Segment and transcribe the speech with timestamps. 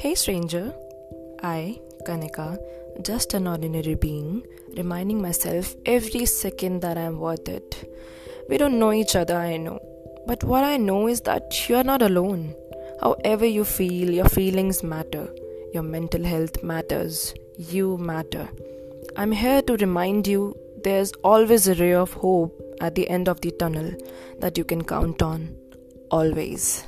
[0.00, 0.72] Hey, stranger.
[1.42, 2.56] I, Kanika,
[3.02, 7.92] just an ordinary being, reminding myself every second that I'm worth it.
[8.48, 9.80] We don't know each other, I know.
[10.24, 12.54] But what I know is that you're not alone.
[13.00, 15.28] However, you feel, your feelings matter.
[15.74, 17.34] Your mental health matters.
[17.56, 18.48] You matter.
[19.16, 23.40] I'm here to remind you there's always a ray of hope at the end of
[23.40, 23.90] the tunnel
[24.38, 25.56] that you can count on.
[26.12, 26.84] Always.